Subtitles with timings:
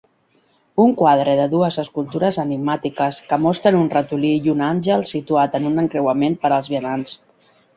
[0.83, 5.69] Un quadre de dues escultures enigmàtiques que mostren un ratolí i un àngel situat en
[5.73, 7.19] un encreuament per als vianants.